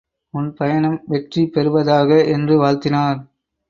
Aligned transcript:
உன் 0.33 0.53
பயணம் 0.53 0.97
வெற்றி 1.05 1.45
பெறுவதாக! 1.47 2.09
என்று 2.27 2.55
வாழ்த்தினார். 2.63 3.19